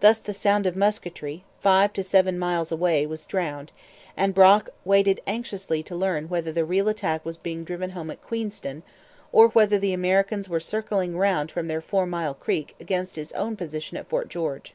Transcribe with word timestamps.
Thus 0.00 0.20
the 0.20 0.32
sound 0.32 0.64
of 0.64 0.74
musketry, 0.74 1.44
five 1.60 1.92
to 1.92 2.02
seven 2.02 2.38
miles 2.38 2.72
away, 2.72 3.04
was 3.04 3.26
drowned; 3.26 3.72
and 4.16 4.32
Brock 4.32 4.70
waited 4.86 5.20
anxiously 5.26 5.82
to 5.82 5.94
learn 5.94 6.30
whether 6.30 6.50
the 6.50 6.64
real 6.64 6.88
attack 6.88 7.26
was 7.26 7.36
being 7.36 7.62
driven 7.62 7.90
home 7.90 8.10
at 8.10 8.22
Queenston, 8.22 8.82
or 9.32 9.48
whether 9.48 9.78
the 9.78 9.92
Americans 9.92 10.48
were 10.48 10.60
circling 10.60 11.18
round 11.18 11.50
from 11.50 11.68
their 11.68 11.82
Four 11.82 12.06
Mile 12.06 12.32
Creek 12.32 12.74
against 12.80 13.16
his 13.16 13.32
own 13.32 13.54
position 13.54 13.98
at 13.98 14.08
Fort 14.08 14.30
George. 14.30 14.72